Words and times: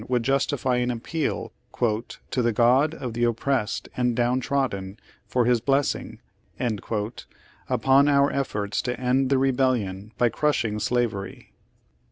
11 0.09 0.09
Page 0.09 0.13
Eighty 0.13 0.13
two 0.13 0.13
would 0.13 0.23
justify 0.23 0.75
an 0.77 0.89
appeal 0.89 1.53
"to 2.31 2.41
the 2.41 2.51
God 2.51 2.95
of 2.95 3.13
the 3.13 3.23
op 3.27 3.37
pressed 3.37 3.87
and 3.95 4.15
down 4.15 4.39
trodden 4.39 4.97
for 5.27 5.45
his 5.45 5.61
blessing" 5.61 6.19
upon 7.69 8.07
our 8.07 8.31
efforts 8.31 8.81
to 8.81 8.99
end 8.99 9.29
the 9.29 9.37
rebellion 9.37 10.11
by 10.17 10.27
crushing 10.27 10.79
slav 10.79 11.13
ery. 11.13 11.51